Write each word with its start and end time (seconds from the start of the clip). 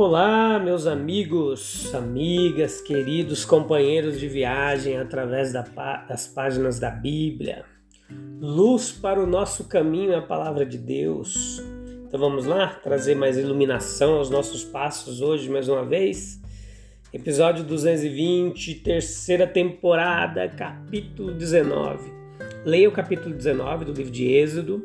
Olá, 0.00 0.60
meus 0.60 0.86
amigos, 0.86 1.92
amigas, 1.92 2.80
queridos 2.80 3.44
companheiros 3.44 4.20
de 4.20 4.28
viagem 4.28 4.96
através 4.96 5.52
das 5.52 6.28
páginas 6.28 6.78
da 6.78 6.88
Bíblia. 6.88 7.64
Luz 8.40 8.92
para 8.92 9.20
o 9.20 9.26
nosso 9.26 9.64
caminho 9.64 10.12
é 10.12 10.18
a 10.18 10.22
palavra 10.22 10.64
de 10.64 10.78
Deus. 10.78 11.60
Então 12.06 12.20
vamos 12.20 12.46
lá 12.46 12.68
trazer 12.80 13.16
mais 13.16 13.36
iluminação 13.36 14.18
aos 14.18 14.30
nossos 14.30 14.62
passos 14.62 15.20
hoje, 15.20 15.50
mais 15.50 15.68
uma 15.68 15.84
vez. 15.84 16.40
Episódio 17.12 17.64
220, 17.64 18.76
terceira 18.76 19.48
temporada, 19.48 20.48
capítulo 20.48 21.34
19. 21.34 22.08
Leia 22.64 22.88
o 22.88 22.92
capítulo 22.92 23.34
19 23.34 23.86
do 23.86 23.92
livro 23.92 24.12
de 24.12 24.28
Êxodo 24.28 24.80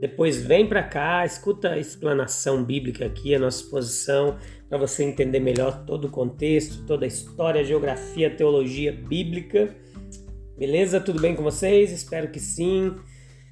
depois 0.00 0.40
vem 0.40 0.66
para 0.66 0.82
cá, 0.82 1.26
escuta 1.26 1.72
a 1.72 1.78
explanação 1.78 2.64
bíblica 2.64 3.04
aqui, 3.04 3.34
a 3.34 3.38
nossa 3.38 3.62
exposição, 3.62 4.38
para 4.66 4.78
você 4.78 5.04
entender 5.04 5.40
melhor 5.40 5.84
todo 5.84 6.06
o 6.06 6.10
contexto, 6.10 6.86
toda 6.86 7.04
a 7.04 7.08
história, 7.08 7.60
a 7.60 7.64
geografia, 7.64 8.28
a 8.28 8.34
teologia 8.34 8.92
bíblica. 8.92 9.76
Beleza? 10.56 11.00
Tudo 11.00 11.20
bem 11.20 11.36
com 11.36 11.42
vocês? 11.42 11.92
Espero 11.92 12.30
que 12.30 12.40
sim. 12.40 12.94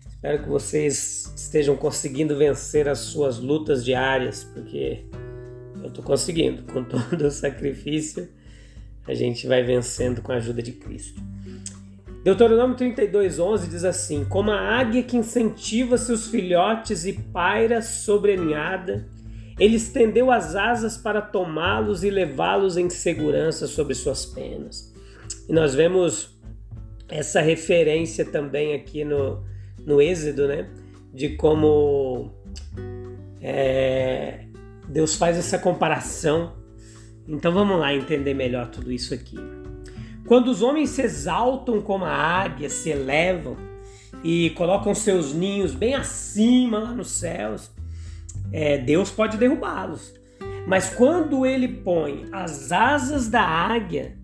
Espero 0.06 0.42
que 0.42 0.48
vocês 0.48 1.30
estejam 1.36 1.76
conseguindo 1.76 2.36
vencer 2.36 2.88
as 2.88 3.00
suas 3.00 3.38
lutas 3.38 3.84
diárias, 3.84 4.42
porque 4.42 5.04
eu 5.82 5.88
estou 5.88 6.02
conseguindo. 6.02 6.62
Com 6.72 6.82
todo 6.88 7.26
o 7.26 7.30
sacrifício, 7.30 8.26
a 9.06 9.12
gente 9.12 9.46
vai 9.46 9.62
vencendo 9.62 10.22
com 10.22 10.32
a 10.32 10.36
ajuda 10.36 10.62
de 10.62 10.72
Cristo. 10.72 11.20
Deuteronômio 12.24 12.76
32, 12.76 13.38
11 13.38 13.68
diz 13.68 13.84
assim: 13.84 14.24
Como 14.24 14.50
a 14.50 14.60
águia 14.60 15.02
que 15.02 15.16
incentiva 15.16 15.96
seus 15.96 16.26
filhotes 16.26 17.04
e 17.04 17.12
paira 17.12 17.80
sobre 17.80 18.32
a 18.32 18.36
ninhada, 18.36 19.08
ele 19.58 19.76
estendeu 19.76 20.30
as 20.30 20.54
asas 20.54 20.96
para 20.96 21.20
tomá-los 21.20 22.02
e 22.02 22.10
levá-los 22.10 22.76
em 22.76 22.90
segurança 22.90 23.66
sobre 23.66 23.94
suas 23.94 24.26
penas. 24.26 24.94
E 25.48 25.52
nós 25.52 25.74
vemos 25.74 26.38
essa 27.08 27.40
referência 27.40 28.24
também 28.24 28.74
aqui 28.74 29.04
no, 29.04 29.42
no 29.84 30.00
Êxodo, 30.00 30.46
né? 30.46 30.68
De 31.12 31.30
como 31.30 32.32
é, 33.40 34.44
Deus 34.88 35.14
faz 35.14 35.38
essa 35.38 35.58
comparação. 35.58 36.56
Então 37.26 37.52
vamos 37.52 37.78
lá 37.78 37.94
entender 37.94 38.34
melhor 38.34 38.68
tudo 38.68 38.92
isso 38.92 39.14
aqui. 39.14 39.36
Quando 40.28 40.48
os 40.48 40.60
homens 40.60 40.90
se 40.90 41.00
exaltam 41.00 41.80
como 41.80 42.04
a 42.04 42.12
águia, 42.12 42.68
se 42.68 42.90
elevam 42.90 43.56
e 44.22 44.50
colocam 44.50 44.94
seus 44.94 45.32
ninhos 45.32 45.74
bem 45.74 45.94
acima 45.94 46.78
lá 46.78 46.92
nos 46.92 47.12
céus, 47.12 47.70
é, 48.52 48.76
Deus 48.76 49.10
pode 49.10 49.38
derrubá-los. 49.38 50.14
Mas 50.66 50.90
quando 50.90 51.46
ele 51.46 51.66
põe 51.66 52.26
as 52.30 52.70
asas 52.70 53.28
da 53.28 53.40
águia, 53.42 54.18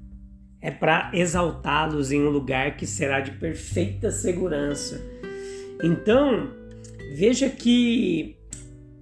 é 0.61 0.71
para 0.71 1.11
exaltá-los 1.15 2.12
em 2.12 2.23
um 2.23 2.29
lugar 2.29 2.77
que 2.77 2.87
será 2.87 3.21
de 3.21 3.31
perfeita 3.33 4.11
segurança. 4.11 5.00
Então, 5.83 6.50
veja 7.15 7.49
que 7.49 8.37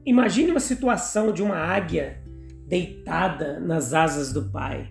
imagine 0.07 0.53
uma 0.53 0.61
situação 0.61 1.33
de 1.33 1.43
uma 1.43 1.57
águia 1.57 2.23
deitada 2.69 3.59
nas 3.59 3.93
asas 3.93 4.33
do 4.33 4.51
Pai. 4.51 4.89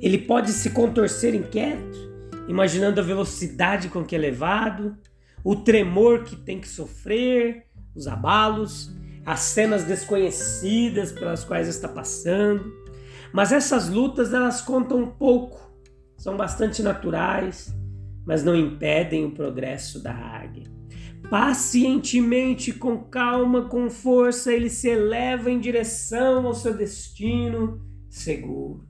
Ele 0.00 0.18
pode 0.18 0.52
se 0.52 0.70
contorcer 0.70 1.34
inquieto, 1.34 2.08
imaginando 2.48 3.00
a 3.00 3.04
velocidade 3.04 3.88
com 3.88 4.04
que 4.04 4.14
é 4.14 4.18
levado, 4.18 4.96
o 5.44 5.56
tremor 5.56 6.24
que 6.24 6.36
tem 6.36 6.60
que 6.60 6.68
sofrer, 6.68 7.66
os 7.94 8.06
abalos, 8.06 8.92
as 9.24 9.40
cenas 9.40 9.84
desconhecidas 9.84 11.12
pelas 11.12 11.44
quais 11.44 11.68
está 11.68 11.88
passando. 11.88 12.72
Mas 13.32 13.52
essas 13.52 13.88
lutas 13.88 14.32
elas 14.32 14.60
contam 14.60 15.06
pouco, 15.06 15.70
são 16.16 16.36
bastante 16.36 16.82
naturais, 16.82 17.74
mas 18.24 18.42
não 18.42 18.56
impedem 18.56 19.26
o 19.26 19.32
progresso 19.32 20.02
da 20.02 20.14
águia. 20.14 20.64
Pacientemente, 21.30 22.72
com 22.72 23.04
calma, 23.04 23.68
com 23.68 23.90
força, 23.90 24.52
ele 24.52 24.70
se 24.70 24.88
eleva 24.88 25.50
em 25.50 25.60
direção 25.60 26.46
ao 26.46 26.54
seu 26.54 26.74
destino 26.74 27.82
seguro. 28.08 28.88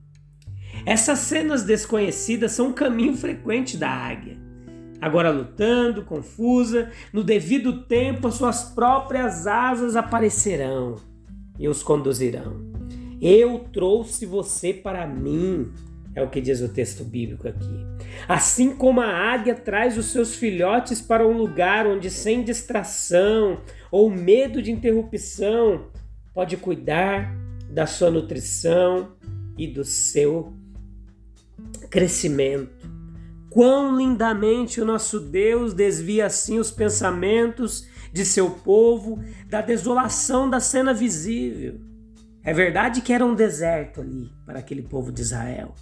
Essas 0.87 1.21
cenas 1.21 1.63
desconhecidas 1.63 2.53
são 2.53 2.69
um 2.69 2.73
caminho 2.73 3.17
frequente 3.17 3.77
da 3.77 3.91
águia. 3.91 4.37
Agora 5.01 5.31
lutando, 5.31 6.05
confusa, 6.05 6.91
no 7.13 7.23
devido 7.23 7.85
tempo 7.85 8.27
as 8.27 8.35
suas 8.35 8.65
próprias 8.65 9.47
asas 9.47 9.95
aparecerão 9.95 10.97
e 11.59 11.69
os 11.69 11.83
conduzirão. 11.83 12.69
Eu 13.21 13.61
trouxe 13.73 14.27
você 14.27 14.73
para 14.73 15.07
mim, 15.07 15.73
é 16.15 16.23
o 16.23 16.29
que 16.29 16.41
diz 16.41 16.61
o 16.61 16.69
texto 16.69 17.05
bíblico 17.05 17.47
aqui. 17.47 17.87
Assim 18.29 18.75
como 18.75 19.01
a 19.01 19.07
águia 19.07 19.55
traz 19.55 19.97
os 19.97 20.07
seus 20.07 20.35
filhotes 20.35 21.01
para 21.01 21.27
um 21.27 21.37
lugar 21.37 21.87
onde, 21.87 22.11
sem 22.11 22.43
distração 22.43 23.61
ou 23.91 24.11
medo 24.11 24.61
de 24.61 24.73
interrupção, 24.73 25.87
pode 26.35 26.57
cuidar 26.57 27.37
da 27.71 27.87
sua 27.87 28.11
nutrição 28.11 29.13
e 29.57 29.67
do 29.67 29.85
seu 29.85 30.53
crescimento. 31.91 32.89
Quão 33.51 33.97
lindamente 33.97 34.81
o 34.81 34.85
nosso 34.85 35.21
Deus 35.21 35.73
desvia 35.73 36.27
assim 36.27 36.59
os 36.59 36.71
pensamentos 36.71 37.87
de 38.13 38.25
seu 38.25 38.51
povo 38.51 39.23
da 39.47 39.61
desolação 39.61 40.49
da 40.49 40.61
cena 40.61 40.93
visível. 40.93 41.81
É 42.43 42.53
verdade 42.53 43.01
que 43.01 43.13
era 43.13 43.25
um 43.25 43.35
deserto 43.35 44.01
ali 44.01 44.31
para 44.47 44.59
aquele 44.59 44.83
povo 44.83 45.13
de 45.13 45.23
Israel. 45.23 45.75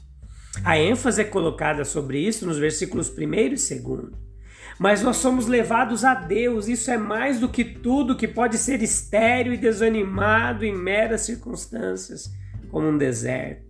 A 0.64 0.78
ênfase 0.78 1.20
é 1.20 1.24
colocada 1.24 1.84
sobre 1.84 2.18
isso 2.18 2.46
nos 2.46 2.58
versículos 2.58 3.10
1 3.10 3.34
e 3.34 3.48
2. 3.50 3.82
Mas 4.78 5.02
nós 5.02 5.16
somos 5.16 5.46
levados 5.46 6.04
a 6.04 6.14
Deus, 6.14 6.68
isso 6.68 6.90
é 6.90 6.98
mais 6.98 7.40
do 7.40 7.48
que 7.48 7.64
tudo 7.64 8.16
que 8.16 8.28
pode 8.28 8.58
ser 8.58 8.82
estéril 8.82 9.54
e 9.54 9.58
desanimado 9.58 10.64
em 10.64 10.76
meras 10.76 11.22
circunstâncias, 11.22 12.30
como 12.70 12.88
um 12.88 12.98
deserto 12.98 13.65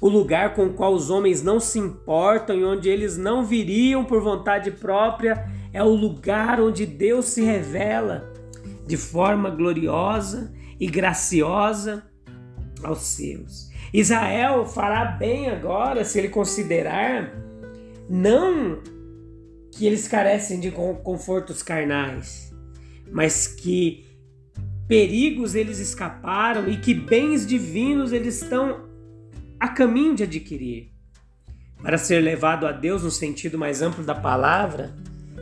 o 0.00 0.08
lugar 0.08 0.54
com 0.54 0.66
o 0.66 0.72
qual 0.72 0.94
os 0.94 1.10
homens 1.10 1.42
não 1.42 1.58
se 1.58 1.78
importam 1.78 2.56
e 2.56 2.64
onde 2.64 2.88
eles 2.88 3.16
não 3.16 3.44
viriam 3.44 4.04
por 4.04 4.20
vontade 4.20 4.70
própria, 4.70 5.46
é 5.72 5.82
o 5.82 5.88
lugar 5.88 6.60
onde 6.60 6.86
Deus 6.86 7.26
se 7.26 7.42
revela 7.42 8.32
de 8.86 8.96
forma 8.96 9.50
gloriosa 9.50 10.52
e 10.78 10.86
graciosa 10.86 12.04
aos 12.82 13.00
seus. 13.00 13.68
Israel 13.92 14.64
fará 14.64 15.04
bem 15.04 15.48
agora 15.48 16.04
se 16.04 16.18
ele 16.18 16.28
considerar 16.28 17.32
não 18.08 18.80
que 19.72 19.86
eles 19.86 20.08
carecem 20.08 20.60
de 20.60 20.70
confortos 20.70 21.62
carnais, 21.62 22.52
mas 23.10 23.46
que 23.46 24.06
perigos 24.86 25.54
eles 25.54 25.78
escaparam 25.78 26.68
e 26.68 26.78
que 26.78 26.94
bens 26.94 27.46
divinos 27.46 28.12
eles 28.12 28.42
estão 28.42 28.87
a 29.58 29.68
caminho 29.68 30.14
de 30.14 30.24
adquirir, 30.24 30.92
para 31.82 31.98
ser 31.98 32.20
levado 32.20 32.66
a 32.66 32.72
Deus 32.72 33.02
no 33.02 33.10
sentido 33.10 33.58
mais 33.58 33.82
amplo 33.82 34.04
da 34.04 34.14
palavra 34.14 34.94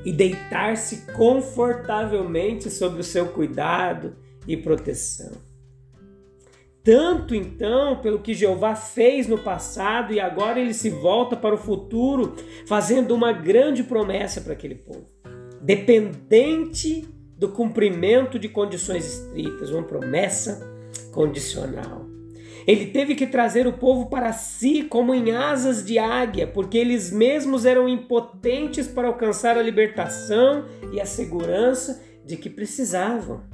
e 0.05 0.13
deitar-se 0.13 1.13
confortavelmente 1.13 2.71
sob 2.71 3.01
o 3.01 3.05
seu 3.05 3.27
cuidado 3.29 4.15
e 4.47 4.57
proteção. 4.57 5.33
Tanto 6.85 7.35
então 7.35 8.01
pelo 8.01 8.21
que 8.21 8.33
Jeová 8.33 8.77
fez 8.77 9.27
no 9.27 9.39
passado 9.39 10.13
e 10.13 10.21
agora 10.21 10.61
ele 10.61 10.73
se 10.73 10.89
volta 10.89 11.37
para 11.37 11.55
o 11.55 11.59
futuro, 11.59 12.37
fazendo 12.69 13.13
uma 13.13 13.33
grande 13.33 13.83
promessa 13.83 14.41
para 14.41 14.53
aquele 14.53 14.77
povo, 14.77 15.07
dependente 15.61 17.09
do 17.37 17.49
cumprimento 17.49 18.39
de 18.39 18.49
condições 18.49 19.05
estritas, 19.05 19.71
uma 19.71 19.83
promessa 19.83 20.65
condicional. 21.11 22.06
Ele 22.67 22.87
teve 22.87 23.15
que 23.15 23.27
trazer 23.27 23.67
o 23.67 23.75
povo 23.75 24.07
para 24.07 24.33
si 24.33 24.83
como 24.83 25.15
em 25.15 25.31
asas 25.31 25.85
de 25.85 25.99
águia, 25.99 26.47
porque 26.47 26.77
eles 26.77 27.13
mesmos 27.13 27.65
eram 27.65 27.89
impotentes 27.89 28.89
para 28.89 29.07
alcançar 29.07 29.57
a 29.57 29.63
libertação 29.63 30.65
e 30.93 31.01
a 31.01 31.07
segurança 31.07 32.03
de 32.25 32.37
que 32.37 32.51
precisavam. 32.51 33.45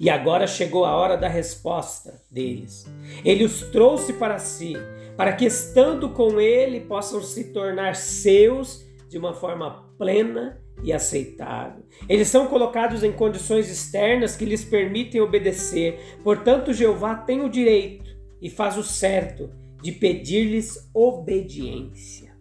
E 0.00 0.08
agora 0.08 0.46
chegou 0.46 0.86
a 0.86 0.96
hora 0.96 1.16
da 1.16 1.28
resposta 1.28 2.22
deles. 2.30 2.86
Ele 3.24 3.44
os 3.44 3.60
trouxe 3.60 4.14
para 4.14 4.38
si, 4.38 4.74
para 5.16 5.34
que 5.34 5.44
estando 5.44 6.08
com 6.08 6.40
ele 6.40 6.80
possam 6.80 7.22
se 7.22 7.52
tornar 7.52 7.94
seus 7.94 8.84
de 9.08 9.18
uma 9.18 9.34
forma 9.34 9.84
plena 9.98 10.61
e 10.82 10.92
aceitável. 10.92 11.84
Eles 12.08 12.28
são 12.28 12.46
colocados 12.46 13.02
em 13.02 13.12
condições 13.12 13.70
externas 13.70 14.36
que 14.36 14.44
lhes 14.44 14.64
permitem 14.64 15.20
obedecer. 15.20 16.18
Portanto, 16.22 16.72
Jeová 16.72 17.14
tem 17.14 17.42
o 17.42 17.48
direito 17.48 18.10
e 18.40 18.50
faz 18.50 18.76
o 18.76 18.82
certo 18.82 19.50
de 19.82 19.92
pedir-lhes 19.92 20.90
obediência. 20.92 22.32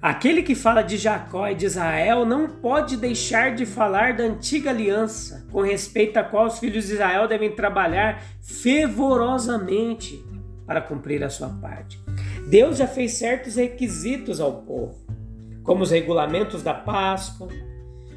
Aquele 0.00 0.42
que 0.42 0.54
fala 0.54 0.80
de 0.80 0.96
Jacó 0.96 1.46
e 1.46 1.54
de 1.54 1.66
Israel 1.66 2.24
não 2.24 2.48
pode 2.48 2.96
deixar 2.96 3.54
de 3.54 3.66
falar 3.66 4.14
da 4.14 4.24
antiga 4.24 4.70
aliança, 4.70 5.46
com 5.52 5.60
respeito 5.60 6.16
à 6.16 6.24
qual 6.24 6.46
os 6.46 6.58
filhos 6.58 6.86
de 6.86 6.94
Israel 6.94 7.28
devem 7.28 7.54
trabalhar 7.54 8.24
fervorosamente 8.40 10.24
para 10.66 10.80
cumprir 10.80 11.22
a 11.22 11.28
sua 11.28 11.50
parte. 11.50 12.00
Deus 12.48 12.78
já 12.78 12.86
fez 12.86 13.12
certos 13.12 13.56
requisitos 13.56 14.40
ao 14.40 14.62
povo 14.62 15.19
como 15.62 15.82
os 15.82 15.90
regulamentos 15.90 16.62
da 16.62 16.74
Páscoa 16.74 17.48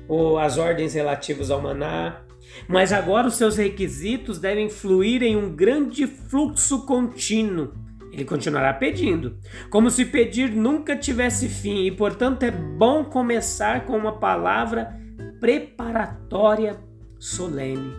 ou 0.08 0.38
as 0.38 0.58
ordens 0.58 0.94
relativas 0.94 1.50
ao 1.52 1.62
maná. 1.62 2.22
Mas 2.68 2.92
agora 2.92 3.28
os 3.28 3.36
seus 3.36 3.58
requisitos 3.58 4.38
devem 4.38 4.70
fluir 4.70 5.24
em 5.24 5.36
um 5.36 5.56
grande 5.56 6.06
fluxo 6.06 6.86
contínuo. 6.86 7.74
Ele 8.12 8.26
continuará 8.26 8.72
pedindo, 8.74 9.38
como 9.72 9.90
se 9.90 10.06
pedir 10.06 10.52
nunca 10.52 10.96
tivesse 10.96 11.50
fim, 11.50 11.86
e 11.86 11.92
portanto 11.92 12.44
é 12.44 12.52
bom 12.52 13.04
começar 13.04 13.86
com 13.86 13.98
uma 13.98 14.20
palavra 14.20 14.96
preparatória 15.40 16.80
solene. 17.18 17.92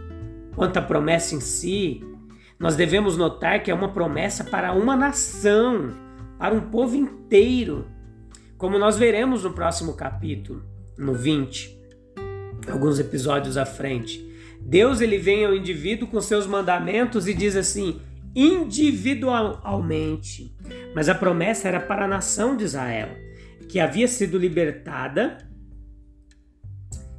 Quanto 0.55 0.77
à 0.77 0.83
promessa 0.83 1.35
em 1.35 1.41
si, 1.41 2.01
nós 2.61 2.77
devemos 2.77 3.17
notar 3.17 3.61
que 3.61 3.73
é 3.73 3.75
uma 3.75 3.93
promessa 3.93 4.45
para 4.45 4.73
uma 4.73 4.95
nação, 4.95 5.93
para 6.39 6.55
um 6.55 6.61
povo 6.61 6.95
inteiro 6.95 7.87
como 8.65 8.79
nós 8.79 8.97
veremos 8.97 9.45
no 9.45 9.53
próximo 9.53 9.93
capítulo, 9.93 10.65
no 10.97 11.13
20, 11.13 11.79
alguns 12.67 12.99
episódios 12.99 13.59
à 13.59 13.67
frente. 13.67 14.27
Deus 14.59 15.03
ele 15.03 15.19
vem 15.19 15.45
ao 15.45 15.55
indivíduo 15.55 16.09
com 16.09 16.19
seus 16.19 16.47
mandamentos 16.47 17.29
e 17.29 17.35
diz 17.35 17.57
assim: 17.57 18.01
individualmente. 18.35 20.57
Mas 20.95 21.11
a 21.11 21.15
promessa 21.15 21.69
era 21.69 21.79
para 21.79 22.07
a 22.07 22.09
nação 22.09 22.57
de 22.57 22.65
Israel, 22.65 23.11
que 23.69 23.79
havia 23.79 24.09
sido 24.09 24.39
libertada 24.39 25.47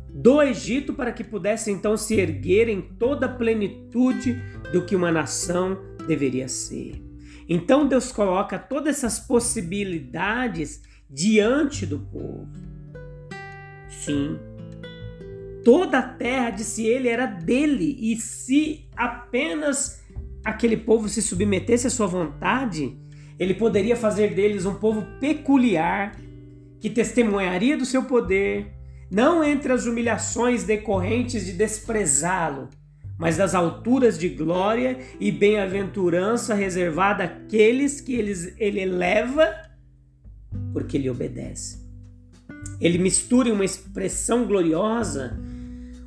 do 0.09 0.41
Egito 0.41 0.95
para 0.95 1.11
que 1.11 1.23
pudesse 1.23 1.69
então 1.69 1.95
se 1.95 2.19
erguer 2.19 2.69
em 2.69 2.81
toda 2.81 3.27
a 3.27 3.31
plenitude 3.31 4.41
do 4.73 4.83
que 4.83 4.95
uma 4.95 5.11
nação 5.11 5.77
deveria 6.07 6.47
ser. 6.47 7.05
Então 7.47 7.87
Deus 7.87 8.11
coloca 8.11 8.57
todas 8.57 8.97
essas 8.97 9.19
possibilidades 9.19 10.81
diante 11.15 11.85
do 11.85 11.99
povo. 11.99 12.45
Sim, 13.87 14.37
toda 15.63 15.99
a 15.99 16.03
terra, 16.03 16.49
disse 16.49 16.85
ele, 16.85 17.07
era 17.07 17.25
dele, 17.25 17.97
e 18.01 18.17
se 18.17 18.89
apenas 18.95 20.03
aquele 20.43 20.75
povo 20.75 21.07
se 21.07 21.21
submetesse 21.21 21.87
à 21.87 21.89
sua 21.89 22.05
vontade, 22.05 22.97
ele 23.39 23.53
poderia 23.53 23.95
fazer 23.95 24.35
deles 24.35 24.65
um 24.65 24.75
povo 24.75 25.07
peculiar, 25.19 26.19
que 26.81 26.89
testemunharia 26.89 27.77
do 27.77 27.85
seu 27.85 28.03
poder, 28.03 28.73
não 29.09 29.41
entre 29.41 29.71
as 29.71 29.85
humilhações 29.85 30.65
decorrentes 30.65 31.45
de 31.45 31.53
desprezá-lo, 31.53 32.69
mas 33.17 33.37
das 33.37 33.55
alturas 33.55 34.19
de 34.19 34.27
glória 34.27 34.99
e 35.17 35.31
bem-aventurança 35.31 36.53
reservada 36.53 37.23
àqueles 37.23 38.01
que 38.01 38.13
ele 38.13 38.81
eleva 38.81 39.64
porque 40.73 40.97
lhe 40.97 41.09
obedece. 41.09 41.85
Ele 42.79 42.97
mistura 42.97 43.49
em 43.49 43.51
uma 43.51 43.65
expressão 43.65 44.45
gloriosa 44.45 45.39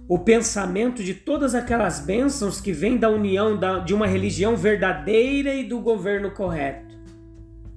o 0.09 0.19
pensamento 0.19 1.05
de 1.05 1.13
todas 1.13 1.55
aquelas 1.55 2.01
bênçãos 2.01 2.61
que 2.61 2.73
vêm 2.73 2.97
da 2.97 3.11
união 3.11 3.59
de 3.85 3.93
uma 3.95 4.07
religião 4.07 4.57
verdadeira 4.57 5.55
e 5.55 5.65
do 5.65 5.81
governo 5.81 6.31
correto. 6.31 6.97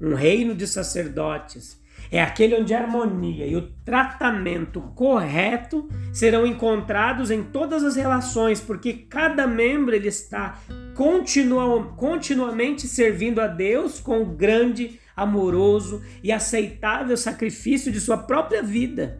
Um 0.01 0.15
reino 0.15 0.55
de 0.55 0.65
sacerdotes 0.65 1.81
é 2.09 2.21
aquele 2.21 2.55
onde 2.55 2.73
a 2.73 2.79
harmonia 2.79 3.45
e 3.45 3.55
o 3.55 3.69
tratamento 3.85 4.81
correto 4.95 5.89
serão 6.13 6.45
encontrados 6.45 7.29
em 7.31 7.43
todas 7.43 7.83
as 7.83 7.95
relações, 7.95 8.61
porque 8.61 8.93
cada 8.93 9.45
membro 9.45 9.93
ele 9.93 10.07
está 10.07 10.57
continua, 10.95 11.93
continuamente 11.97 12.87
servindo 12.87 13.39
a 13.39 13.47
Deus 13.47 13.99
com 13.99 14.23
grande 14.25 14.99
amoroso 15.21 16.01
e 16.23 16.31
aceitável 16.31 17.15
sacrifício 17.15 17.91
de 17.91 17.99
sua 17.99 18.17
própria 18.17 18.61
vida. 18.61 19.19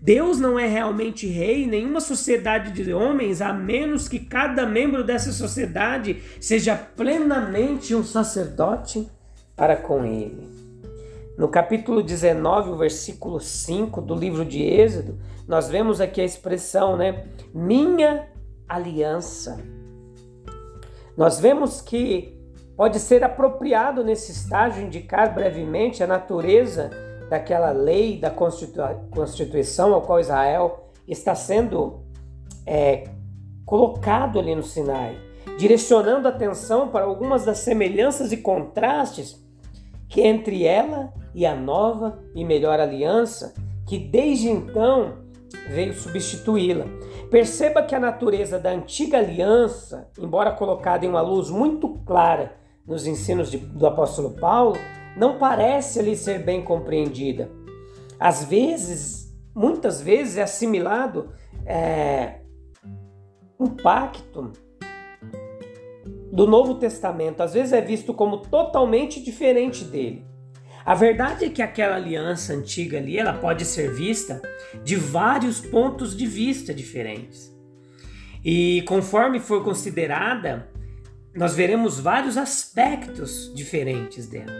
Deus 0.00 0.38
não 0.38 0.58
é 0.58 0.66
realmente 0.66 1.26
rei 1.26 1.64
em 1.64 1.66
nenhuma 1.66 2.00
sociedade 2.00 2.70
de 2.70 2.92
homens, 2.92 3.42
a 3.42 3.52
menos 3.52 4.08
que 4.08 4.20
cada 4.20 4.64
membro 4.64 5.02
dessa 5.02 5.32
sociedade 5.32 6.22
seja 6.40 6.76
plenamente 6.76 7.94
um 7.94 8.04
sacerdote 8.04 9.08
para 9.56 9.76
com 9.76 10.04
ele. 10.04 10.48
No 11.36 11.48
capítulo 11.48 12.02
19, 12.02 12.70
o 12.70 12.76
versículo 12.76 13.40
5 13.40 14.00
do 14.00 14.14
livro 14.14 14.44
de 14.44 14.62
Êxodo, 14.62 15.18
nós 15.46 15.68
vemos 15.68 16.00
aqui 16.00 16.20
a 16.20 16.24
expressão, 16.24 16.96
né? 16.96 17.26
Minha 17.52 18.28
aliança. 18.68 19.60
Nós 21.16 21.40
vemos 21.40 21.80
que 21.80 22.37
Pode 22.78 23.00
ser 23.00 23.24
apropriado 23.24 24.04
nesse 24.04 24.30
estágio 24.30 24.84
indicar 24.84 25.34
brevemente 25.34 26.00
a 26.00 26.06
natureza 26.06 26.90
daquela 27.28 27.72
lei 27.72 28.20
da 28.20 28.30
Constituição 28.30 29.92
ao 29.92 30.02
qual 30.02 30.20
Israel 30.20 30.88
está 31.08 31.34
sendo 31.34 32.04
é, 32.64 33.08
colocado 33.66 34.38
ali 34.38 34.54
no 34.54 34.62
Sinai, 34.62 35.18
direcionando 35.58 36.28
a 36.28 36.30
atenção 36.30 36.86
para 36.86 37.04
algumas 37.04 37.44
das 37.44 37.58
semelhanças 37.58 38.30
e 38.30 38.36
contrastes 38.36 39.44
que 40.08 40.20
entre 40.20 40.64
ela 40.64 41.12
e 41.34 41.44
a 41.44 41.56
nova 41.56 42.20
e 42.32 42.44
melhor 42.44 42.78
aliança, 42.78 43.54
que 43.88 43.98
desde 43.98 44.50
então 44.50 45.14
veio 45.68 45.92
substituí-la. 45.94 46.84
Perceba 47.28 47.82
que 47.82 47.96
a 47.96 48.00
natureza 48.00 48.56
da 48.56 48.70
antiga 48.70 49.18
aliança, 49.18 50.08
embora 50.16 50.52
colocada 50.52 51.04
em 51.04 51.08
uma 51.08 51.20
luz 51.20 51.50
muito 51.50 51.88
clara 52.06 52.56
nos 52.88 53.06
ensinos 53.06 53.50
de, 53.50 53.58
do 53.58 53.86
apóstolo 53.86 54.30
Paulo, 54.30 54.76
não 55.14 55.38
parece 55.38 56.00
ali 56.00 56.16
ser 56.16 56.42
bem 56.42 56.62
compreendida. 56.62 57.50
Às 58.18 58.44
vezes, 58.44 59.36
muitas 59.54 60.00
vezes 60.00 60.38
é 60.38 60.42
assimilado 60.42 61.30
é, 61.66 62.40
um 63.60 63.66
pacto 63.68 64.52
do 66.32 66.46
Novo 66.46 66.76
Testamento, 66.76 67.42
às 67.42 67.52
vezes 67.52 67.72
é 67.72 67.80
visto 67.80 68.14
como 68.14 68.38
totalmente 68.38 69.22
diferente 69.22 69.84
dele. 69.84 70.24
A 70.84 70.94
verdade 70.94 71.44
é 71.44 71.50
que 71.50 71.60
aquela 71.60 71.96
aliança 71.96 72.54
antiga 72.54 72.96
ali, 72.96 73.18
ela 73.18 73.34
pode 73.34 73.64
ser 73.66 73.92
vista 73.92 74.40
de 74.82 74.96
vários 74.96 75.60
pontos 75.60 76.16
de 76.16 76.26
vista 76.26 76.72
diferentes. 76.72 77.54
E 78.42 78.82
conforme 78.82 79.38
for 79.40 79.62
considerada, 79.62 80.70
nós 81.38 81.54
veremos 81.54 82.00
vários 82.00 82.36
aspectos 82.36 83.54
diferentes 83.54 84.26
dela. 84.26 84.52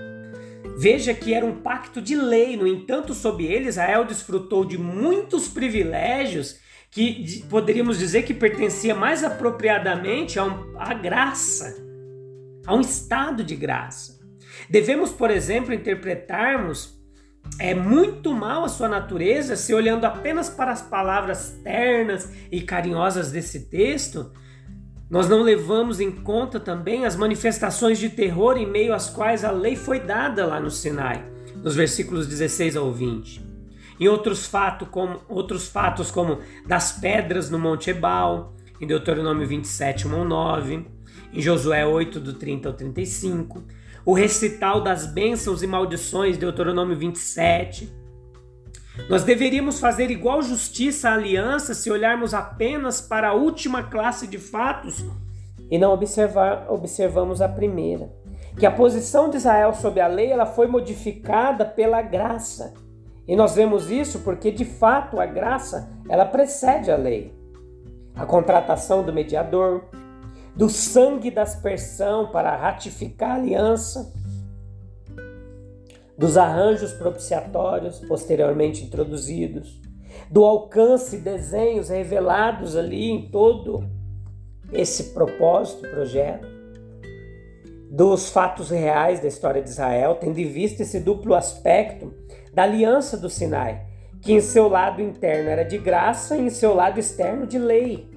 Veja 0.79 1.13
que 1.13 1.35
era 1.35 1.45
um 1.45 1.61
pacto 1.61 2.01
de 2.01 2.15
lei, 2.15 2.57
no 2.57 2.69
entanto, 2.69 3.15
sob 3.15 3.45
ele, 3.45 3.69
Israel 3.69 4.05
desfrutou 4.05 4.65
de 4.65 4.79
muitos 4.79 5.49
privilégios 5.49 6.61
que 6.89 7.45
poderíamos 7.51 7.99
dizer 7.99 8.23
que 8.23 8.33
pertencia 8.33 8.95
mais 8.95 9.25
apropriadamente 9.25 10.39
a 10.39 10.95
graça, 10.95 11.85
a 12.65 12.75
um 12.77 12.81
estado 12.81 13.43
de 13.43 13.57
graça. 13.57 14.21
Devemos, 14.71 15.11
por 15.11 15.33
exemplo, 15.33 15.75
interpretarmos 15.75 16.97
é 17.59 17.75
muito 17.75 18.33
mal 18.33 18.65
a 18.65 18.69
sua 18.69 18.89
natureza 18.89 19.57
se 19.57 19.75
olhando 19.75 20.05
apenas 20.05 20.49
para 20.49 20.71
as 20.71 20.83
palavras 20.83 21.59
ternas 21.65 22.31
e 22.53 22.61
carinhosas 22.61 23.33
desse 23.33 23.69
texto, 23.69 24.31
nós 25.11 25.27
não 25.27 25.43
levamos 25.43 26.01
em 26.01 26.11
conta 26.11 26.61
também 26.61 27.07
as 27.07 27.17
manifestações 27.17 27.99
de 27.99 28.11
terror 28.11 28.59
em 28.59 28.67
meio 28.67 28.93
às 28.93 29.09
quais 29.09 29.43
a 29.43 29.51
lei 29.51 29.75
foi 29.75 30.01
dada 30.01 30.45
lá 30.45 30.61
no 30.61 30.71
Sinai, 30.71 31.25
nos 31.63 31.75
versículos 31.75 32.27
16 32.27 32.77
ao 32.77 32.93
20. 32.93 33.43
Em 33.99 34.07
outros, 34.07 34.47
fato, 34.47 34.85
como, 34.87 35.21
outros 35.29 35.67
fatos, 35.67 36.11
como 36.11 36.39
das 36.67 36.93
pedras 36.93 37.51
no 37.51 37.59
Monte 37.59 37.91
Ebal, 37.91 38.55
em 38.81 38.87
Deuteronômio 38.87 39.47
27, 39.47 40.07
1 40.07 40.15
ao 40.15 40.25
9. 40.25 40.87
em 41.33 41.41
Josué 41.41 41.87
8, 41.87 42.21
do 42.21 42.35
30 42.35 42.69
ao 42.69 42.75
35, 42.75 43.65
o 44.05 44.13
recital 44.13 44.83
das 44.83 45.07
bênçãos 45.07 45.63
e 45.63 45.67
maldições, 45.67 46.37
Deuteronômio 46.37 46.97
27. 46.97 47.93
Nós 49.07 49.25
deveríamos 49.25 49.81
fazer 49.81 50.11
igual 50.11 50.43
justiça 50.43 51.09
à 51.09 51.15
aliança 51.15 51.75
se 51.75 51.91
olharmos 51.91 52.35
apenas 52.35 53.01
para 53.01 53.29
a 53.29 53.35
última 53.35 53.83
classe 53.83 54.27
de 54.27 54.39
fatos 54.39 55.05
e 55.71 55.79
não 55.79 55.93
observar, 55.93 56.67
observamos 56.69 57.41
a 57.41 57.49
primeira. 57.49 58.11
Que 58.59 58.67
a 58.67 58.71
posição 58.71 59.31
de 59.31 59.37
Israel 59.37 59.73
sob 59.75 60.01
a 60.01 60.07
lei 60.07 60.31
ela 60.31 60.47
foi 60.47 60.67
modificada 60.67 61.65
pela 61.65 62.03
graça. 62.03 62.75
E 63.27 63.37
nós 63.37 63.55
vemos 63.55 63.91
isso 63.91 64.21
porque 64.21 64.51
de 64.51 64.65
fato 64.65 65.21
a 65.21 65.27
graça 65.27 65.91
ela 66.09 66.25
precede 66.25 66.91
a 66.91 66.97
lei. 66.97 67.33
A 68.15 68.27
contratação 68.27 69.03
do 69.03 69.13
mediador, 69.13 69.85
do 70.57 70.69
sangue 70.69 71.31
da 71.31 71.43
aspersão 71.43 72.31
para 72.33 72.57
ratificar 72.57 73.31
a 73.31 73.35
aliança, 73.35 74.13
dos 76.19 76.37
arranjos 76.37 76.93
propiciatórios 76.93 78.01
posteriormente 78.01 78.85
introduzidos, 78.85 79.81
do 80.29 80.45
alcance 80.45 81.17
e 81.17 81.21
desenhos 81.21 81.89
revelados 81.89 82.77
ali 82.77 83.09
em 83.09 83.31
todo 83.31 83.89
esse 84.73 85.15
propósito, 85.15 85.89
projeto, 85.89 86.49
dos 87.91 88.29
fatos 88.29 88.69
reais 88.69 89.21
da 89.21 89.29
história 89.29 89.63
de 89.63 89.71
Israel, 89.71 90.17
tendo 90.17 90.39
em 90.39 90.49
vista 90.49 90.83
esse 90.83 91.01
duplo 91.01 91.35
aspecto 91.35 92.13
da 92.53 92.65
aliança 92.65 93.17
do 93.17 93.31
Sinai, 93.31 93.87
que 94.21 94.33
em 94.33 94.41
seu 94.41 94.69
lado 94.69 95.01
interno 95.01 95.49
era 95.49 95.63
de 95.63 95.79
graça 95.79 96.37
e 96.37 96.41
em 96.41 96.51
seu 96.51 96.75
lado 96.75 96.99
externo 96.99 97.47
de 97.47 97.59
lei. 97.59 98.11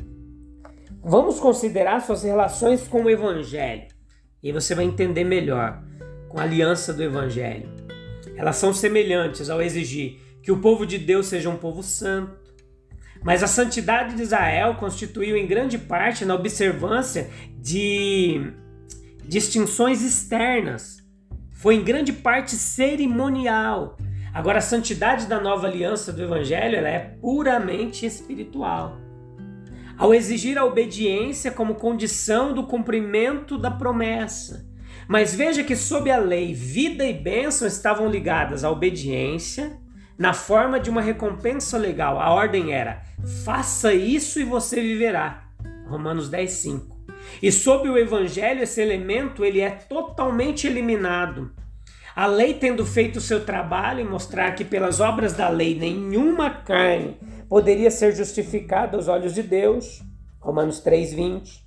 Vamos 1.03 1.39
considerar 1.39 2.01
suas 2.01 2.23
relações 2.23 2.87
com 2.87 3.03
o 3.03 3.09
Evangelho 3.09 3.87
e 4.41 4.51
você 4.51 4.73
vai 4.73 4.85
entender 4.85 5.23
melhor 5.23 5.81
com 6.27 6.39
a 6.39 6.43
aliança 6.43 6.93
do 6.93 7.03
Evangelho. 7.03 7.80
Elas 8.41 8.55
são 8.55 8.73
semelhantes 8.73 9.51
ao 9.51 9.61
exigir 9.61 10.19
que 10.41 10.51
o 10.51 10.57
povo 10.57 10.83
de 10.83 10.97
Deus 10.97 11.27
seja 11.27 11.47
um 11.47 11.57
povo 11.57 11.83
santo. 11.83 12.33
Mas 13.21 13.43
a 13.43 13.47
santidade 13.47 14.15
de 14.15 14.23
Israel 14.23 14.73
constituiu 14.79 15.37
em 15.37 15.45
grande 15.45 15.77
parte 15.77 16.25
na 16.25 16.33
observância 16.33 17.29
de 17.59 18.51
distinções 19.23 20.01
externas. 20.01 20.97
Foi 21.51 21.75
em 21.75 21.83
grande 21.83 22.11
parte 22.11 22.55
cerimonial. 22.55 23.95
Agora, 24.33 24.57
a 24.57 24.61
santidade 24.61 25.27
da 25.27 25.39
nova 25.39 25.67
aliança 25.67 26.11
do 26.11 26.23
Evangelho 26.23 26.77
ela 26.77 26.89
é 26.89 26.97
puramente 27.21 28.07
espiritual 28.07 28.97
ao 29.99 30.15
exigir 30.15 30.57
a 30.57 30.65
obediência 30.65 31.51
como 31.51 31.75
condição 31.75 32.55
do 32.55 32.63
cumprimento 32.63 33.55
da 33.55 33.69
promessa. 33.69 34.70
Mas 35.07 35.35
veja 35.35 35.63
que, 35.63 35.75
sob 35.75 36.09
a 36.09 36.17
lei, 36.17 36.53
vida 36.53 37.05
e 37.05 37.13
bênção 37.13 37.67
estavam 37.67 38.09
ligadas 38.09 38.63
à 38.63 38.69
obediência 38.69 39.77
na 40.17 40.33
forma 40.33 40.79
de 40.79 40.89
uma 40.89 41.01
recompensa 41.01 41.77
legal. 41.77 42.19
A 42.19 42.31
ordem 42.31 42.71
era: 42.71 43.01
faça 43.43 43.93
isso 43.93 44.39
e 44.39 44.43
você 44.43 44.81
viverá. 44.81 45.45
Romanos 45.87 46.29
10, 46.29 46.51
5. 46.51 47.01
E 47.41 47.51
sob 47.51 47.89
o 47.89 47.97
evangelho, 47.97 48.63
esse 48.63 48.81
elemento 48.81 49.43
ele 49.43 49.59
é 49.59 49.69
totalmente 49.69 50.67
eliminado. 50.67 51.51
A 52.15 52.25
lei 52.25 52.53
tendo 52.53 52.85
feito 52.85 53.17
o 53.17 53.21
seu 53.21 53.45
trabalho 53.45 54.01
em 54.01 54.09
mostrar 54.09 54.51
que 54.53 54.65
pelas 54.65 54.99
obras 54.99 55.33
da 55.33 55.47
lei 55.47 55.75
nenhuma 55.75 56.49
carne 56.49 57.17
poderia 57.47 57.89
ser 57.89 58.15
justificado 58.15 58.97
aos 58.97 59.07
olhos 59.07 59.33
de 59.33 59.41
Deus. 59.41 60.01
Romanos 60.39 60.81
3:20. 60.81 61.61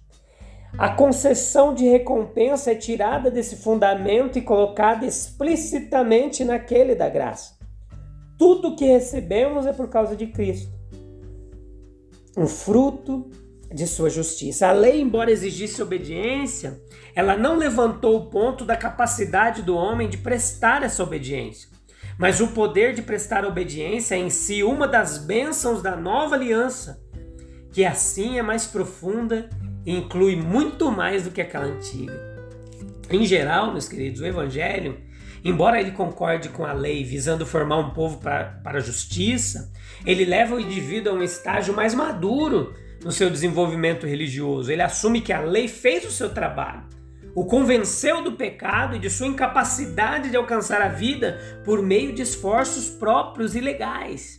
A 0.76 0.88
concessão 0.88 1.72
de 1.72 1.84
recompensa 1.84 2.72
é 2.72 2.74
tirada 2.74 3.30
desse 3.30 3.56
fundamento 3.56 4.36
e 4.38 4.42
colocada 4.42 5.06
explicitamente 5.06 6.44
naquele 6.44 6.96
da 6.96 7.08
graça. 7.08 7.54
Tudo 8.36 8.74
que 8.74 8.84
recebemos 8.84 9.66
é 9.66 9.72
por 9.72 9.88
causa 9.88 10.16
de 10.16 10.26
Cristo. 10.26 10.72
Um 12.36 12.48
fruto 12.48 13.30
de 13.72 13.86
sua 13.86 14.10
justiça. 14.10 14.66
A 14.66 14.72
lei, 14.72 15.00
embora 15.00 15.30
exigisse 15.30 15.80
obediência, 15.80 16.82
ela 17.14 17.36
não 17.36 17.56
levantou 17.56 18.16
o 18.16 18.26
ponto 18.26 18.64
da 18.64 18.76
capacidade 18.76 19.62
do 19.62 19.76
homem 19.76 20.08
de 20.08 20.18
prestar 20.18 20.82
essa 20.82 21.04
obediência. 21.04 21.68
Mas 22.18 22.40
o 22.40 22.48
poder 22.48 22.94
de 22.94 23.02
prestar 23.02 23.44
obediência 23.44 24.16
é 24.16 24.18
em 24.18 24.30
si 24.30 24.64
uma 24.64 24.88
das 24.88 25.18
bênçãos 25.18 25.82
da 25.82 25.94
nova 25.94 26.34
aliança, 26.34 27.00
que 27.72 27.84
assim 27.84 28.38
é 28.38 28.42
mais 28.42 28.66
profunda 28.66 29.48
inclui 29.86 30.36
muito 30.36 30.90
mais 30.90 31.24
do 31.24 31.30
que 31.30 31.40
aquela 31.40 31.66
antiga. 31.66 32.34
Em 33.10 33.24
geral, 33.24 33.72
meus 33.72 33.88
queridos, 33.88 34.20
o 34.20 34.26
Evangelho, 34.26 34.98
embora 35.44 35.80
ele 35.80 35.90
concorde 35.90 36.48
com 36.48 36.64
a 36.64 36.72
lei 36.72 37.04
visando 37.04 37.44
formar 37.44 37.78
um 37.78 37.90
povo 37.90 38.18
para, 38.18 38.60
para 38.62 38.78
a 38.78 38.82
justiça, 38.82 39.72
ele 40.06 40.24
leva 40.24 40.54
o 40.54 40.60
indivíduo 40.60 41.12
a 41.12 41.16
um 41.16 41.22
estágio 41.22 41.74
mais 41.74 41.94
maduro 41.94 42.74
no 43.04 43.12
seu 43.12 43.28
desenvolvimento 43.28 44.06
religioso. 44.06 44.72
Ele 44.72 44.82
assume 44.82 45.20
que 45.20 45.32
a 45.32 45.40
lei 45.40 45.68
fez 45.68 46.04
o 46.04 46.10
seu 46.10 46.30
trabalho 46.30 46.94
o 47.34 47.44
convenceu 47.44 48.22
do 48.22 48.32
pecado 48.32 48.94
e 48.94 48.98
de 48.98 49.10
sua 49.10 49.26
incapacidade 49.26 50.30
de 50.30 50.36
alcançar 50.36 50.80
a 50.80 50.88
vida 50.88 51.60
por 51.64 51.82
meio 51.82 52.12
de 52.12 52.22
esforços 52.22 52.88
próprios 52.88 53.56
e 53.56 53.60
legais. 53.60 54.38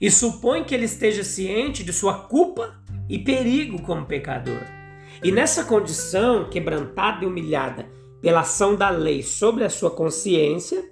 E 0.00 0.10
supõe 0.10 0.62
que 0.62 0.74
ele 0.74 0.84
esteja 0.84 1.24
ciente 1.24 1.82
de 1.82 1.92
sua 1.92 2.26
culpa 2.28 2.79
e 3.10 3.18
perigo 3.18 3.82
como 3.82 4.06
pecador. 4.06 4.62
E 5.22 5.32
nessa 5.32 5.64
condição, 5.64 6.48
quebrantada 6.48 7.24
e 7.24 7.26
humilhada 7.26 7.86
pela 8.22 8.40
ação 8.40 8.76
da 8.76 8.88
lei 8.88 9.22
sobre 9.22 9.64
a 9.64 9.68
sua 9.68 9.90
consciência, 9.90 10.88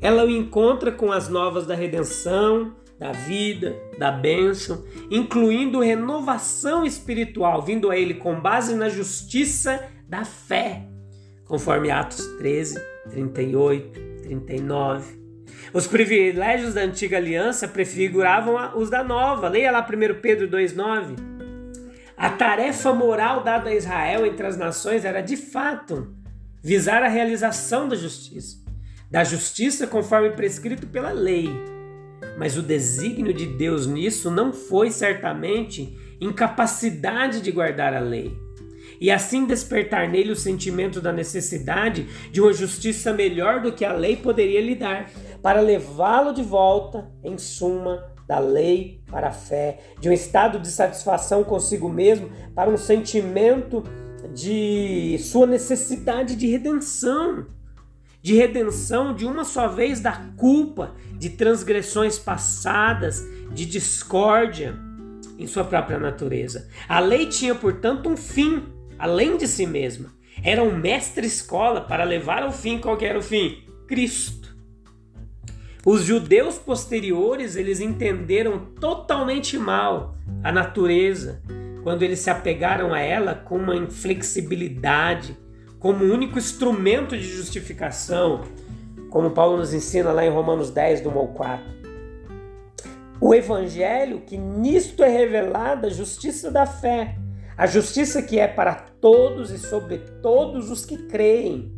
ela 0.00 0.24
o 0.24 0.30
encontra 0.30 0.90
com 0.90 1.12
as 1.12 1.28
novas 1.28 1.66
da 1.66 1.74
redenção, 1.74 2.74
da 2.98 3.12
vida, 3.12 3.80
da 3.98 4.10
bênção, 4.10 4.84
incluindo 5.10 5.80
renovação 5.80 6.84
espiritual, 6.84 7.62
vindo 7.62 7.88
a 7.88 7.96
ele 7.96 8.14
com 8.14 8.38
base 8.38 8.74
na 8.74 8.88
justiça 8.88 9.88
da 10.08 10.24
fé, 10.24 10.82
conforme 11.46 11.90
Atos 11.90 12.26
13, 12.38 12.82
38, 13.10 14.00
39. 14.24 15.20
Os 15.72 15.86
privilégios 15.86 16.74
da 16.74 16.82
antiga 16.82 17.16
aliança 17.16 17.68
prefiguravam 17.68 18.76
os 18.76 18.90
da 18.90 19.04
nova. 19.04 19.48
Leia 19.48 19.70
lá 19.70 19.86
1 19.86 20.20
Pedro 20.20 20.48
2,9. 20.48 21.29
A 22.20 22.28
tarefa 22.28 22.92
moral 22.92 23.42
dada 23.42 23.70
a 23.70 23.74
Israel 23.74 24.26
entre 24.26 24.46
as 24.46 24.54
nações 24.54 25.06
era 25.06 25.22
de 25.22 25.38
fato 25.38 26.14
visar 26.62 27.02
a 27.02 27.08
realização 27.08 27.88
da 27.88 27.96
justiça, 27.96 28.58
da 29.10 29.24
justiça 29.24 29.86
conforme 29.86 30.28
prescrito 30.32 30.86
pela 30.86 31.12
lei. 31.12 31.48
Mas 32.36 32.58
o 32.58 32.62
desígnio 32.62 33.32
de 33.32 33.46
Deus 33.46 33.86
nisso 33.86 34.30
não 34.30 34.52
foi 34.52 34.90
certamente 34.90 35.96
incapacidade 36.20 37.40
de 37.40 37.50
guardar 37.50 37.94
a 37.94 38.00
lei 38.00 38.36
e 39.00 39.10
assim 39.10 39.46
despertar 39.46 40.06
nele 40.06 40.30
o 40.30 40.36
sentimento 40.36 41.00
da 41.00 41.10
necessidade 41.10 42.06
de 42.30 42.40
uma 42.40 42.52
justiça 42.52 43.14
melhor 43.14 43.62
do 43.62 43.72
que 43.72 43.84
a 43.84 43.94
lei 43.94 44.14
poderia 44.14 44.60
lhe 44.60 44.74
dar, 44.74 45.10
para 45.42 45.60
levá-lo 45.60 46.34
de 46.34 46.42
volta, 46.42 47.10
em 47.24 47.38
suma, 47.38 48.09
da 48.30 48.38
lei 48.38 49.02
para 49.10 49.30
a 49.30 49.32
fé, 49.32 49.80
de 49.98 50.08
um 50.08 50.12
estado 50.12 50.60
de 50.60 50.68
satisfação 50.68 51.42
consigo 51.42 51.88
mesmo 51.88 52.30
para 52.54 52.70
um 52.70 52.76
sentimento 52.76 53.82
de 54.32 55.18
sua 55.18 55.48
necessidade 55.48 56.36
de 56.36 56.46
redenção, 56.46 57.48
de 58.22 58.36
redenção 58.36 59.12
de 59.12 59.26
uma 59.26 59.42
só 59.42 59.66
vez 59.66 59.98
da 59.98 60.12
culpa, 60.36 60.94
de 61.18 61.30
transgressões 61.30 62.20
passadas, 62.20 63.20
de 63.52 63.66
discórdia 63.66 64.78
em 65.36 65.48
sua 65.48 65.64
própria 65.64 65.98
natureza. 65.98 66.68
A 66.88 67.00
lei 67.00 67.26
tinha, 67.26 67.56
portanto, 67.56 68.08
um 68.08 68.16
fim 68.16 68.62
além 68.96 69.38
de 69.38 69.48
si 69.48 69.66
mesma. 69.66 70.14
Era 70.44 70.62
um 70.62 70.76
mestre-escola 70.76 71.80
para 71.80 72.04
levar 72.04 72.44
ao 72.44 72.52
fim 72.52 72.78
qual 72.78 72.96
era 73.00 73.18
o 73.18 73.22
fim? 73.22 73.64
Cristo. 73.88 74.39
Os 75.84 76.02
judeus 76.02 76.58
posteriores, 76.58 77.56
eles 77.56 77.80
entenderam 77.80 78.58
totalmente 78.78 79.58
mal 79.58 80.14
a 80.44 80.52
natureza 80.52 81.40
quando 81.82 82.02
eles 82.02 82.18
se 82.18 82.28
apegaram 82.28 82.92
a 82.92 83.00
ela 83.00 83.34
com 83.34 83.56
uma 83.56 83.74
inflexibilidade, 83.74 85.34
como 85.78 86.04
único 86.04 86.38
instrumento 86.38 87.16
de 87.16 87.26
justificação, 87.26 88.42
como 89.08 89.30
Paulo 89.30 89.56
nos 89.56 89.72
ensina 89.72 90.12
lá 90.12 90.22
em 90.22 90.28
Romanos 90.28 90.68
10, 90.70 91.00
do 91.00 91.08
1 91.08 91.18
ao 91.18 91.28
4. 91.28 91.66
O 93.18 93.34
evangelho, 93.34 94.20
que 94.20 94.36
nisto 94.36 95.02
é 95.02 95.08
revelada 95.08 95.86
a 95.86 95.90
justiça 95.90 96.50
da 96.50 96.66
fé, 96.66 97.16
a 97.56 97.66
justiça 97.66 98.20
que 98.20 98.38
é 98.38 98.46
para 98.46 98.74
todos 98.74 99.50
e 99.50 99.58
sobre 99.58 99.96
todos 100.22 100.70
os 100.70 100.84
que 100.84 100.98
creem. 101.06 101.72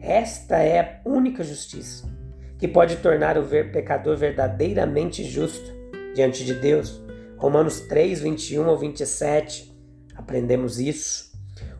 Esta 0.00 0.56
é 0.56 0.80
a 0.80 1.08
única 1.08 1.44
justiça 1.44 2.13
que 2.58 2.68
pode 2.68 2.96
tornar 2.96 3.36
o 3.36 3.44
pecador 3.44 4.16
verdadeiramente 4.16 5.24
justo 5.24 5.72
diante 6.14 6.44
de 6.44 6.54
Deus. 6.54 7.02
Romanos 7.36 7.80
3, 7.80 8.20
21 8.20 8.68
ao 8.68 8.78
27, 8.78 9.76
aprendemos 10.14 10.78
isso. 10.78 11.32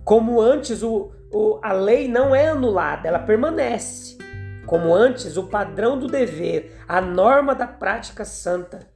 Como 0.04 0.40
antes, 0.40 0.83
o, 0.83 1.12
o, 1.33 1.59
a 1.62 1.73
lei 1.73 2.09
não 2.09 2.35
é 2.35 2.49
anulada, 2.49 3.09
ela 3.09 3.19
permanece. 3.19 4.19
Como 4.66 4.95
antes, 4.95 5.37
o 5.37 5.45
padrão 5.45 5.99
do 5.99 6.07
dever, 6.07 6.76
a 6.87 7.00
norma 7.00 7.54
da 7.54 7.66
prática 7.66 8.25
santa. 8.25 8.87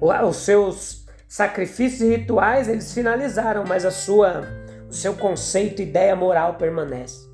Os 0.00 0.36
seus 0.36 1.06
sacrifícios 1.28 2.00
e 2.00 2.16
rituais 2.16 2.68
eles 2.68 2.92
finalizaram, 2.92 3.64
mas 3.66 3.84
a 3.84 3.90
sua, 3.90 4.42
o 4.88 4.92
seu 4.92 5.14
conceito, 5.14 5.82
ideia 5.82 6.16
moral 6.16 6.54
permanece. 6.54 7.29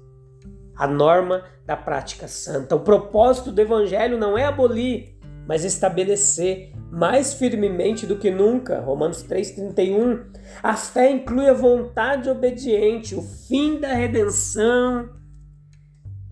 A 0.76 0.86
norma 0.86 1.44
da 1.64 1.76
prática 1.76 2.28
santa. 2.28 2.76
O 2.76 2.80
propósito 2.80 3.50
do 3.50 3.60
evangelho 3.60 4.18
não 4.18 4.36
é 4.36 4.44
abolir, 4.44 5.16
mas 5.46 5.64
estabelecer 5.64 6.72
mais 6.90 7.34
firmemente 7.34 8.06
do 8.06 8.16
que 8.16 8.30
nunca. 8.30 8.80
Romanos 8.80 9.24
3,31. 9.24 10.26
A 10.62 10.74
fé 10.74 11.10
inclui 11.10 11.48
a 11.48 11.54
vontade 11.54 12.28
obediente, 12.28 13.14
o 13.14 13.22
fim 13.22 13.80
da 13.80 13.92
redenção 13.92 15.10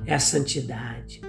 é 0.06 0.14
a 0.14 0.18
santidade. 0.18 1.20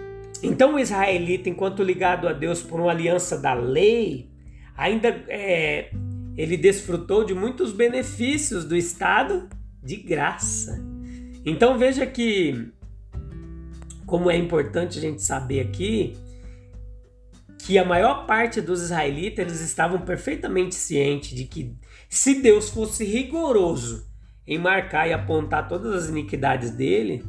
Então 0.44 0.76
o 0.76 0.80
israelita, 0.80 1.50
enquanto 1.50 1.84
ligado 1.84 2.28
a 2.28 2.34
Deus 2.34 2.62
por 2.62 2.80
uma 2.80 2.92
aliança 2.92 3.38
da 3.38 3.54
lei, 3.54 4.30
ainda 4.78 5.08
é, 5.28 5.92
ele 6.38 6.58
desfrutou 6.58 7.24
de 7.24 7.34
muitos 7.34 7.72
benefícios 7.72 8.66
do 8.66 8.76
estado 8.76 9.50
de 9.82 9.96
graça. 9.96 10.84
Então 11.46 11.78
veja 11.78 12.06
que 12.06 12.72
como 14.06 14.30
é 14.30 14.38
importante 14.38 14.98
a 14.98 15.02
gente 15.02 15.22
saber 15.22 15.62
aqui 15.62 16.16
que 17.60 17.78
a 17.80 17.86
maior 17.86 18.28
parte 18.28 18.62
dos 18.62 18.82
israelitas 18.84 19.60
estavam 19.60 20.02
perfeitamente 20.02 20.76
cientes 20.76 21.36
de 21.36 21.46
que 21.46 21.76
se 22.08 22.42
Deus 22.42 22.70
fosse 22.70 23.04
rigoroso 23.04 24.06
em 24.46 24.60
marcar 24.60 25.08
e 25.08 25.14
apontar 25.14 25.68
todas 25.68 26.04
as 26.04 26.10
iniquidades 26.10 26.70
dele, 26.70 27.24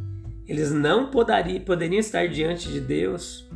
eles 0.47 0.71
não 0.71 1.11
poderiam, 1.11 1.61
poderiam 1.61 2.01
estar 2.01 2.29
diante 2.29 2.71
de 2.71 2.81
Deus. 2.81 3.49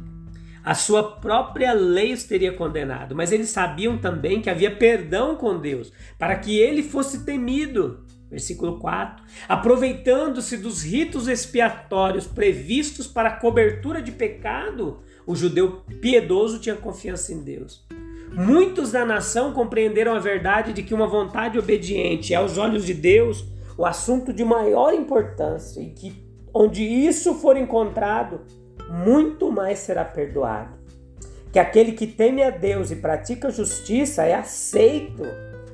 A 0.64 0.74
sua 0.74 1.16
própria 1.16 1.72
lei 1.72 2.12
os 2.12 2.24
teria 2.24 2.52
condenado, 2.52 3.14
mas 3.14 3.32
eles 3.32 3.50
sabiam 3.50 3.98
também 3.98 4.40
que 4.40 4.50
havia 4.50 4.74
perdão 4.74 5.36
com 5.36 5.58
Deus, 5.58 5.92
para 6.18 6.36
que 6.36 6.58
ele 6.58 6.82
fosse 6.82 7.24
temido. 7.24 8.06
Versículo 8.30 8.78
4. 8.78 9.24
Aproveitando-se 9.48 10.56
dos 10.56 10.82
ritos 10.82 11.26
expiatórios 11.26 12.26
previstos 12.26 13.08
para 13.08 13.30
a 13.30 13.36
cobertura 13.36 14.00
de 14.00 14.12
pecado, 14.12 15.00
o 15.26 15.34
judeu 15.34 15.82
piedoso 16.00 16.60
tinha 16.60 16.76
confiança 16.76 17.32
em 17.32 17.42
Deus. 17.42 17.84
Muitos 18.32 18.92
da 18.92 19.04
nação 19.04 19.52
compreenderam 19.52 20.14
a 20.14 20.20
verdade 20.20 20.72
de 20.72 20.84
que 20.84 20.94
uma 20.94 21.08
vontade 21.08 21.58
obediente 21.58 22.32
é, 22.32 22.36
aos 22.36 22.56
olhos 22.56 22.86
de 22.86 22.94
Deus, 22.94 23.44
o 23.76 23.84
assunto 23.84 24.32
de 24.32 24.44
maior 24.44 24.94
importância 24.94 25.80
e 25.80 25.90
que, 25.90 26.24
onde 26.54 26.84
isso 26.84 27.34
for 27.34 27.56
encontrado, 27.56 28.42
muito 28.88 29.50
mais 29.50 29.80
será 29.80 30.04
perdoado. 30.04 30.78
Que 31.52 31.58
aquele 31.58 31.92
que 31.92 32.06
teme 32.06 32.44
a 32.44 32.50
Deus 32.50 32.92
e 32.92 32.96
pratica 32.96 33.50
justiça 33.50 34.22
é 34.22 34.34
aceito 34.34 35.24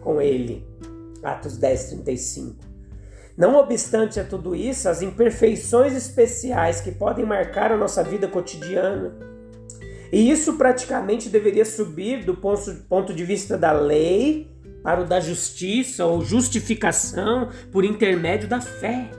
com 0.00 0.18
ele. 0.20 0.64
Atos 1.26 1.56
10, 1.56 1.84
35. 1.90 2.56
Não 3.36 3.56
obstante 3.56 4.18
a 4.18 4.24
tudo 4.24 4.54
isso, 4.54 4.88
as 4.88 5.02
imperfeições 5.02 5.94
especiais 5.94 6.80
que 6.80 6.90
podem 6.90 7.26
marcar 7.26 7.70
a 7.70 7.76
nossa 7.76 8.02
vida 8.02 8.26
cotidiana, 8.26 9.14
e 10.12 10.30
isso 10.30 10.54
praticamente 10.54 11.28
deveria 11.28 11.64
subir 11.64 12.24
do 12.24 12.34
ponto 12.34 13.12
de 13.12 13.24
vista 13.24 13.58
da 13.58 13.72
lei 13.72 14.50
para 14.82 15.02
o 15.02 15.04
da 15.04 15.18
justiça 15.18 16.06
ou 16.06 16.24
justificação 16.24 17.50
por 17.72 17.84
intermédio 17.84 18.48
da 18.48 18.60
fé. 18.60 19.10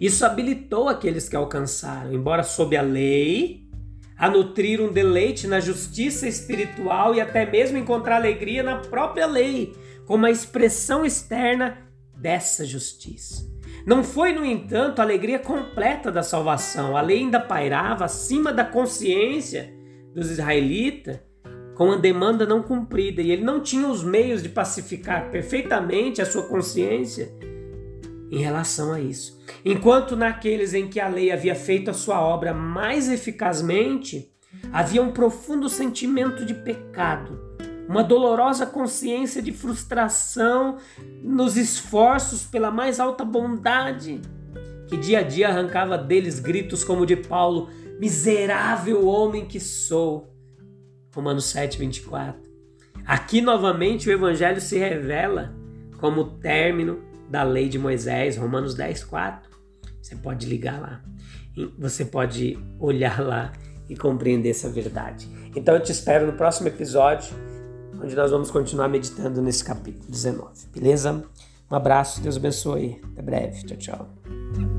Isso 0.00 0.24
habilitou 0.24 0.88
aqueles 0.88 1.28
que 1.28 1.34
alcançaram, 1.34 2.12
embora 2.12 2.42
sob 2.42 2.76
a 2.76 2.82
lei, 2.82 3.66
a 4.16 4.30
nutrir 4.30 4.80
um 4.80 4.92
deleite 4.92 5.46
na 5.46 5.58
justiça 5.58 6.28
espiritual 6.28 7.14
e 7.14 7.20
até 7.20 7.44
mesmo 7.44 7.76
encontrar 7.76 8.16
alegria 8.16 8.62
na 8.62 8.76
própria 8.76 9.26
lei, 9.26 9.74
como 10.06 10.24
a 10.24 10.30
expressão 10.30 11.04
externa 11.04 11.78
dessa 12.16 12.64
justiça. 12.64 13.44
Não 13.86 14.02
foi, 14.02 14.32
no 14.32 14.44
entanto, 14.44 15.00
a 15.00 15.02
alegria 15.02 15.38
completa 15.38 16.10
da 16.10 16.22
salvação. 16.22 16.96
A 16.96 17.00
lei 17.00 17.18
ainda 17.18 17.38
pairava 17.38 18.04
acima 18.04 18.52
da 18.52 18.64
consciência 18.64 19.72
dos 20.14 20.30
israelitas 20.30 21.20
com 21.74 21.92
a 21.92 21.96
demanda 21.96 22.46
não 22.46 22.62
cumprida 22.62 23.20
e 23.20 23.30
ele 23.30 23.44
não 23.44 23.60
tinha 23.60 23.86
os 23.86 24.02
meios 24.02 24.42
de 24.42 24.48
pacificar 24.48 25.30
perfeitamente 25.30 26.22
a 26.22 26.26
sua 26.26 26.44
consciência 26.44 27.30
em 28.30 28.38
relação 28.38 28.92
a 28.92 29.00
isso. 29.00 29.38
Enquanto 29.62 30.16
naqueles 30.16 30.72
em 30.72 30.88
que 30.88 30.98
a 30.98 31.06
lei 31.06 31.30
havia 31.30 31.54
feito 31.54 31.90
a 31.90 31.94
sua 31.94 32.20
obra 32.20 32.54
mais 32.54 33.10
eficazmente, 33.10 34.32
havia 34.72 35.02
um 35.02 35.12
profundo 35.12 35.68
sentimento 35.68 36.46
de 36.46 36.54
pecado 36.54 37.38
uma 37.88 38.02
dolorosa 38.02 38.66
consciência 38.66 39.40
de 39.40 39.52
frustração 39.52 40.78
nos 41.22 41.56
esforços 41.56 42.44
pela 42.44 42.70
mais 42.70 42.98
alta 42.98 43.24
bondade, 43.24 44.20
que 44.88 44.96
dia 44.96 45.20
a 45.20 45.22
dia 45.22 45.48
arrancava 45.48 45.96
deles 45.96 46.38
gritos 46.38 46.84
como 46.84 47.06
de 47.06 47.16
Paulo: 47.16 47.68
Miserável 47.98 49.06
homem 49.06 49.46
que 49.46 49.60
sou. 49.60 50.32
Romanos 51.14 51.46
7, 51.46 51.78
24. 51.78 52.42
Aqui 53.06 53.40
novamente 53.40 54.08
o 54.08 54.12
Evangelho 54.12 54.60
se 54.60 54.76
revela 54.76 55.54
como 55.98 56.20
o 56.20 56.30
término 56.38 57.02
da 57.30 57.42
lei 57.42 57.68
de 57.68 57.78
Moisés, 57.78 58.36
Romanos 58.36 58.74
10, 58.74 59.04
4. 59.04 59.50
Você 60.02 60.16
pode 60.16 60.46
ligar 60.46 60.80
lá, 60.80 61.02
você 61.78 62.04
pode 62.04 62.58
olhar 62.78 63.20
lá 63.20 63.52
e 63.88 63.96
compreender 63.96 64.50
essa 64.50 64.68
verdade. 64.68 65.28
Então 65.54 65.74
eu 65.74 65.82
te 65.82 65.90
espero 65.90 66.26
no 66.26 66.34
próximo 66.34 66.68
episódio 66.68 67.34
onde 68.02 68.14
nós 68.14 68.30
vamos 68.30 68.50
continuar 68.50 68.88
meditando 68.88 69.40
nesse 69.42 69.64
capítulo 69.64 70.04
19, 70.08 70.48
beleza? 70.74 71.24
Um 71.70 71.74
abraço, 71.74 72.20
Deus 72.20 72.36
abençoe. 72.36 73.00
Até 73.12 73.22
breve. 73.22 73.64
Tchau, 73.64 73.76
tchau. 73.76 74.75